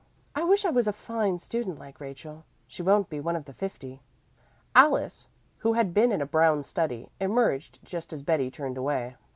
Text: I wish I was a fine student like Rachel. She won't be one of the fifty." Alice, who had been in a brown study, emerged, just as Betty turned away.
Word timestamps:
I 0.33 0.43
wish 0.43 0.65
I 0.65 0.71
was 0.71 0.87
a 0.87 0.93
fine 0.93 1.37
student 1.37 1.77
like 1.77 1.99
Rachel. 1.99 2.43
She 2.65 2.81
won't 2.81 3.07
be 3.07 3.19
one 3.19 3.35
of 3.35 3.45
the 3.45 3.53
fifty." 3.53 4.01
Alice, 4.73 5.27
who 5.59 5.73
had 5.73 5.93
been 5.93 6.11
in 6.11 6.23
a 6.23 6.25
brown 6.25 6.63
study, 6.63 7.11
emerged, 7.19 7.77
just 7.83 8.11
as 8.11 8.23
Betty 8.23 8.49
turned 8.49 8.79
away. 8.79 9.15